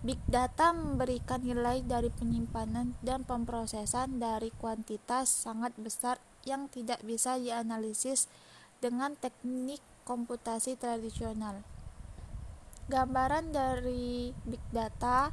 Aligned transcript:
Big 0.00 0.16
data 0.24 0.72
memberikan 0.72 1.44
nilai 1.44 1.84
dari 1.84 2.08
penyimpanan 2.08 2.96
dan 3.04 3.28
pemrosesan 3.28 4.16
dari 4.16 4.48
kuantitas 4.56 5.28
sangat 5.28 5.76
besar 5.76 6.24
yang 6.48 6.72
tidak 6.72 7.04
bisa 7.04 7.36
dianalisis 7.36 8.32
dengan 8.80 9.12
teknik 9.12 9.84
komputasi 10.08 10.80
tradisional. 10.80 11.60
Gambaran 12.88 13.52
dari 13.52 14.32
big 14.48 14.64
data 14.72 15.28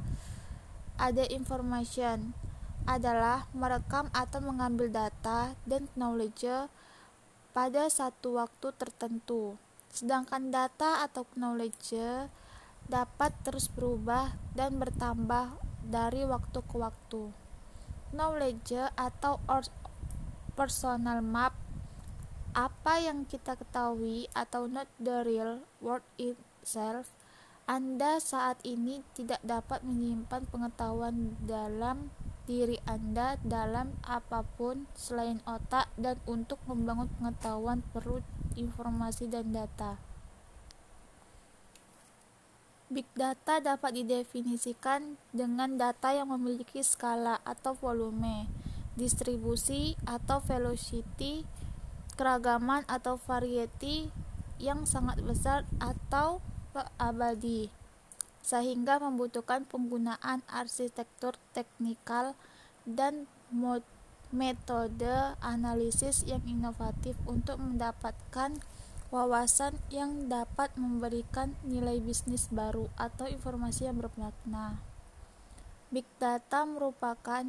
ada 1.00 1.24
information 1.32 2.36
adalah 2.84 3.48
merekam 3.56 4.12
atau 4.12 4.44
mengambil 4.44 4.92
data 4.92 5.56
dan 5.64 5.88
knowledge 5.96 6.44
pada 7.58 7.90
satu 7.90 8.38
waktu 8.38 8.70
tertentu. 8.78 9.58
Sedangkan 9.90 10.54
data 10.54 11.02
atau 11.02 11.26
knowledge 11.34 11.90
dapat 12.86 13.34
terus 13.42 13.66
berubah 13.66 14.38
dan 14.54 14.78
bertambah 14.78 15.58
dari 15.82 16.22
waktu 16.22 16.62
ke 16.62 16.76
waktu. 16.78 17.34
Knowledge 18.14 18.78
atau 18.94 19.42
personal 20.54 21.18
map 21.18 21.58
apa 22.54 23.02
yang 23.02 23.26
kita 23.26 23.58
ketahui 23.58 24.30
atau 24.38 24.70
not 24.70 24.86
the 25.02 25.26
real 25.26 25.66
world 25.82 26.06
itself 26.14 27.10
anda 27.66 28.22
saat 28.22 28.62
ini 28.62 29.02
tidak 29.18 29.42
dapat 29.42 29.82
menyimpan 29.82 30.46
pengetahuan 30.48 31.34
dalam 31.42 32.08
diri 32.48 32.80
Anda 32.88 33.36
dalam 33.44 33.92
apa 34.00 34.40
pun 34.56 34.88
selain 34.96 35.44
otak 35.44 35.92
dan 36.00 36.16
untuk 36.24 36.56
membangun 36.64 37.12
pengetahuan 37.20 37.84
perlu 37.92 38.24
informasi 38.56 39.28
dan 39.28 39.52
data. 39.52 40.00
Big 42.88 43.04
data 43.12 43.60
dapat 43.60 44.00
didefinisikan 44.00 45.20
dengan 45.28 45.76
data 45.76 46.16
yang 46.16 46.32
memiliki 46.32 46.80
skala 46.80 47.36
atau 47.44 47.76
volume, 47.76 48.48
distribusi 48.96 49.92
atau 50.08 50.40
velocity, 50.40 51.44
keragaman 52.16 52.88
atau 52.88 53.20
variety 53.20 54.08
yang 54.56 54.88
sangat 54.88 55.20
besar 55.20 55.68
atau 55.76 56.40
abadi, 56.96 57.68
sehingga 58.48 58.96
membutuhkan 58.96 59.68
penggunaan 59.68 60.40
arsitektur 60.48 61.36
teknikal 61.52 62.32
dan 62.88 63.28
metode 64.32 65.36
analisis 65.44 66.24
yang 66.24 66.40
inovatif 66.48 67.12
untuk 67.28 67.60
mendapatkan 67.60 68.56
wawasan 69.12 69.76
yang 69.92 70.32
dapat 70.32 70.72
memberikan 70.80 71.60
nilai 71.60 72.00
bisnis 72.00 72.48
baru 72.48 72.88
atau 72.96 73.28
informasi 73.28 73.84
yang 73.84 74.00
bermakna. 74.00 74.80
Big 75.92 76.08
data 76.16 76.64
merupakan 76.64 77.44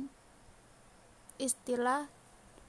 istilah 1.39 2.11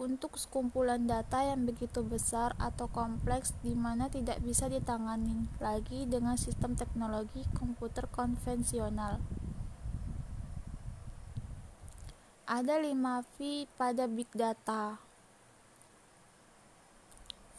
untuk 0.00 0.40
sekumpulan 0.40 1.04
data 1.04 1.44
yang 1.44 1.68
begitu 1.68 2.00
besar 2.00 2.56
atau 2.56 2.88
kompleks 2.88 3.52
di 3.60 3.76
mana 3.76 4.08
tidak 4.08 4.40
bisa 4.40 4.64
ditangani 4.72 5.44
lagi 5.60 6.08
dengan 6.08 6.40
sistem 6.40 6.72
teknologi 6.72 7.44
komputer 7.52 8.08
konvensional. 8.08 9.20
Ada 12.48 12.80
5 12.80 12.96
V 13.36 13.68
pada 13.76 14.08
big 14.08 14.26
data. 14.32 14.96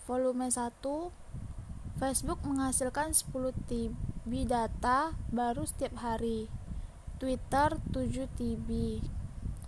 Volume 0.10 0.50
1 0.50 0.82
Facebook 2.02 2.42
menghasilkan 2.42 3.14
10 3.14 3.54
TB 3.70 4.32
data 4.50 5.14
baru 5.30 5.64
setiap 5.70 6.02
hari. 6.02 6.50
Twitter 7.22 7.78
7 7.94 8.26
TB. 8.34 9.00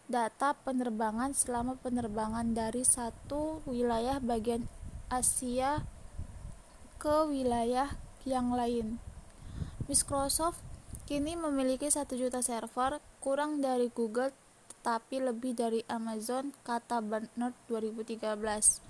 data 0.08 0.56
penerbangan 0.64 1.32
selama 1.36 1.80
penerbangan 1.80 2.52
dari 2.56 2.84
satu 2.84 3.64
wilayah 3.68 4.20
bagian 4.24 4.68
Asia 5.08 5.84
ke 7.00 7.28
wilayah 7.28 7.92
yang 8.24 8.56
lain. 8.56 9.00
Microsoft 9.92 10.64
kini 11.04 11.36
memiliki 11.36 11.92
1 11.92 12.08
juta 12.16 12.40
server, 12.40 13.04
kurang 13.20 13.60
dari 13.60 13.92
Google 13.92 14.32
tapi 14.84 15.20
lebih 15.24 15.56
dari 15.56 15.84
Amazon, 15.88 16.52
kata 16.64 17.00
Barnard 17.00 17.56
2013. 17.72 18.84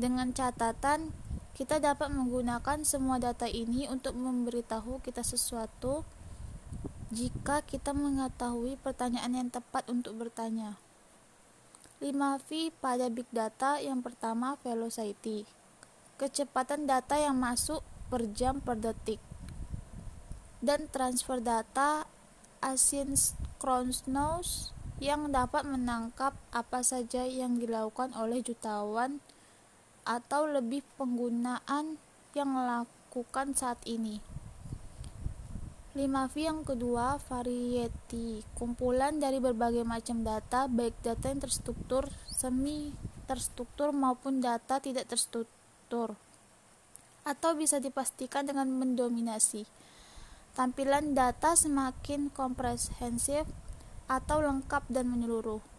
Dengan 0.00 0.32
catatan, 0.32 1.12
kita 1.54 1.78
dapat 1.78 2.10
menggunakan 2.10 2.82
semua 2.82 3.22
data 3.22 3.46
ini 3.46 3.86
untuk 3.86 4.18
memberitahu 4.18 4.98
kita 5.06 5.22
sesuatu 5.22 6.02
jika 7.14 7.62
kita 7.62 7.94
mengetahui 7.94 8.74
pertanyaan 8.82 9.38
yang 9.38 9.48
tepat 9.54 9.86
untuk 9.86 10.18
bertanya. 10.18 10.74
5V 12.02 12.74
pada 12.82 13.06
big 13.06 13.30
data 13.30 13.78
yang 13.78 14.02
pertama 14.02 14.58
velocity. 14.66 15.46
Kecepatan 16.18 16.90
data 16.90 17.14
yang 17.14 17.38
masuk 17.38 17.86
per 18.10 18.26
jam 18.34 18.58
per 18.58 18.74
detik. 18.74 19.22
Dan 20.58 20.90
transfer 20.90 21.38
data 21.38 22.02
asynchronous 22.58 24.74
yang 24.98 25.30
dapat 25.30 25.62
menangkap 25.62 26.34
apa 26.50 26.82
saja 26.82 27.22
yang 27.22 27.62
dilakukan 27.62 28.10
oleh 28.18 28.42
jutawan 28.42 29.22
atau 30.04 30.44
lebih 30.48 30.84
penggunaan 31.00 31.96
yang 32.36 32.48
melakukan 32.52 33.56
saat 33.56 33.80
ini. 33.88 34.20
5V 35.94 36.34
yang 36.42 36.60
kedua, 36.66 37.22
variety, 37.30 38.42
kumpulan 38.58 39.22
dari 39.22 39.38
berbagai 39.38 39.86
macam 39.86 40.26
data, 40.26 40.66
baik 40.66 40.98
data 41.06 41.30
yang 41.30 41.38
terstruktur, 41.38 42.10
semi 42.26 42.90
terstruktur 43.30 43.94
maupun 43.94 44.42
data 44.42 44.82
tidak 44.82 45.06
terstruktur, 45.06 46.18
atau 47.22 47.50
bisa 47.54 47.78
dipastikan 47.78 48.42
dengan 48.42 48.74
mendominasi. 48.74 49.64
Tampilan 50.58 51.14
data 51.14 51.54
semakin 51.54 52.30
komprehensif 52.34 53.46
atau 54.10 54.42
lengkap 54.42 54.90
dan 54.90 55.06
menyeluruh. 55.10 55.73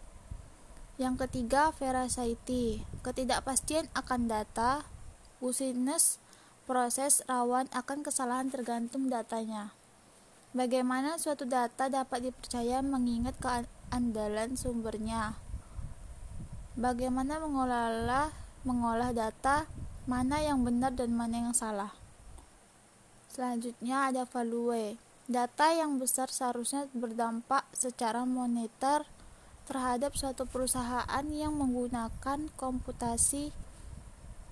Yang 0.96 1.28
ketiga, 1.28 1.76
veracity, 1.76 2.80
ketidakpastian 3.04 3.84
akan 3.92 4.32
data, 4.32 4.88
busines, 5.44 6.16
proses 6.64 7.20
rawan 7.28 7.68
akan 7.76 8.00
kesalahan 8.00 8.48
tergantung 8.48 9.12
datanya. 9.12 9.76
Bagaimana 10.56 11.20
suatu 11.20 11.44
data 11.44 11.92
dapat 11.92 12.32
dipercaya 12.32 12.80
mengingat 12.80 13.36
keandalan 13.36 14.56
sumbernya? 14.56 15.36
Bagaimana 16.80 17.44
mengolah 17.44 18.32
mengolah 18.64 19.12
data, 19.12 19.68
mana 20.08 20.40
yang 20.40 20.64
benar 20.64 20.96
dan 20.96 21.12
mana 21.12 21.44
yang 21.44 21.52
salah? 21.52 21.92
Selanjutnya 23.28 24.08
ada 24.08 24.24
value 24.24 24.96
Data 25.28 25.74
yang 25.76 26.00
besar 26.00 26.32
seharusnya 26.32 26.88
berdampak 26.96 27.68
secara 27.76 28.24
moneter 28.24 29.04
terhadap 29.66 30.14
suatu 30.14 30.46
perusahaan 30.46 31.26
yang 31.28 31.58
menggunakan 31.58 32.48
komputasi 32.54 33.50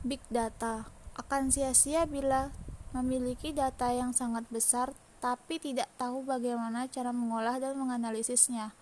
Big 0.05 0.21
data 0.29 0.85
akan 1.17 1.49
sia-sia 1.49 2.05
bila 2.05 2.53
memiliki 2.93 3.57
data 3.57 3.89
yang 3.89 4.13
sangat 4.13 4.45
besar 4.53 4.93
tapi 5.25 5.57
tidak 5.57 5.89
tahu 5.97 6.29
bagaimana 6.29 6.85
cara 6.93 7.09
mengolah 7.09 7.57
dan 7.57 7.81
menganalisisnya. 7.81 8.77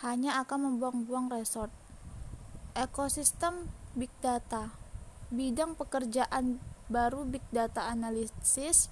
Hanya 0.00 0.40
akan 0.40 0.72
membuang-buang 0.72 1.28
resort. 1.28 1.68
Ekosistem 2.72 3.68
big 3.92 4.08
data. 4.24 4.72
Bidang 5.28 5.76
pekerjaan 5.76 6.56
baru 6.88 7.28
big 7.28 7.44
data 7.52 7.92
analysis, 7.92 8.88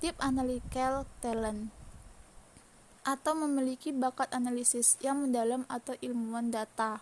deep 0.00 0.16
analytical 0.24 1.04
talent 1.20 1.68
atau 3.08 3.32
memiliki 3.32 3.88
bakat 3.88 4.28
analisis 4.36 5.00
yang 5.00 5.24
mendalam 5.24 5.64
atau 5.72 5.96
ilmuwan 6.04 6.52
data 6.52 7.00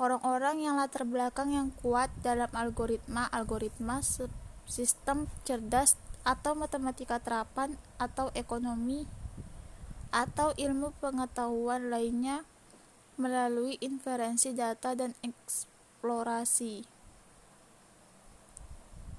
orang-orang 0.00 0.64
yang 0.64 0.80
latar 0.80 1.04
belakang 1.04 1.52
yang 1.52 1.68
kuat 1.84 2.08
dalam 2.24 2.48
algoritma-algoritma 2.56 4.00
sistem 4.64 5.28
cerdas 5.44 6.00
atau 6.24 6.56
matematika 6.56 7.20
terapan 7.20 7.76
atau 8.00 8.32
ekonomi 8.32 9.04
atau 10.08 10.56
ilmu 10.56 10.96
pengetahuan 11.04 11.92
lainnya 11.92 12.48
melalui 13.20 13.76
inferensi 13.84 14.56
data 14.56 14.96
dan 14.96 15.12
eksplorasi. 15.20 16.88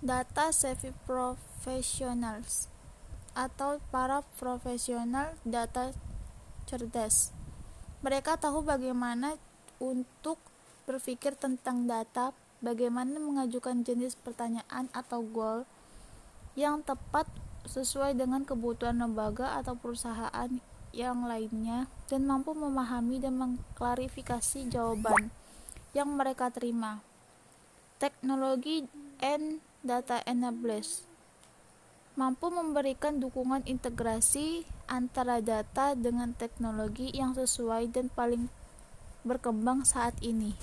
Data 0.01 0.49
savvy 0.49 0.89
professionals 1.05 2.70
atau 3.31 3.79
para 3.93 4.23
profesional 4.39 5.35
data 5.47 5.95
cerdas. 6.67 7.31
Mereka 8.01 8.39
tahu 8.41 8.65
bagaimana 8.65 9.37
untuk 9.77 10.41
berpikir 10.89 11.37
tentang 11.37 11.85
data, 11.85 12.33
bagaimana 12.59 13.17
mengajukan 13.21 13.85
jenis 13.85 14.17
pertanyaan 14.17 14.89
atau 14.91 15.21
goal 15.23 15.63
yang 16.57 16.83
tepat 16.83 17.29
sesuai 17.69 18.17
dengan 18.17 18.43
kebutuhan 18.43 18.97
lembaga 18.97 19.55
atau 19.61 19.77
perusahaan 19.77 20.49
yang 20.91 21.23
lainnya 21.23 21.87
dan 22.11 22.27
mampu 22.27 22.51
memahami 22.51 23.21
dan 23.21 23.39
mengklarifikasi 23.39 24.67
jawaban 24.67 25.31
yang 25.95 26.11
mereka 26.11 26.51
terima. 26.51 26.99
Teknologi 28.01 28.89
and 29.21 29.61
data 29.85 30.19
enablers 30.25 31.10
mampu 32.21 32.53
memberikan 32.53 33.17
dukungan 33.17 33.65
integrasi 33.65 34.61
antara 34.85 35.41
data 35.41 35.97
dengan 35.97 36.37
teknologi 36.37 37.09
yang 37.17 37.33
sesuai 37.33 37.89
dan 37.89 38.13
paling 38.13 38.45
berkembang 39.25 39.81
saat 39.81 40.13
ini. 40.21 40.53